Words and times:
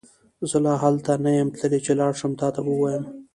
زه 0.49 0.57
لا 0.65 0.73
هلته 0.83 1.11
نه 1.25 1.31
يم 1.39 1.49
تللی 1.57 1.79
چې 1.85 1.91
لاړشم 1.99 2.31
تا 2.41 2.47
ته 2.55 2.59
به 2.65 2.71
وويم 2.75 3.03